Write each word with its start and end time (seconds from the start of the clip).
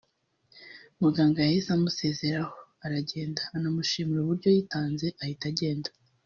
Muganga 1.01 1.39
yahise 1.41 1.69
amusezeraho 1.73 2.55
aragenda 2.85 3.41
anamushimira 3.55 4.19
uburyo 4.21 4.49
yitanze 4.55 5.07
ahita 5.21 5.45
agenda 5.53 5.89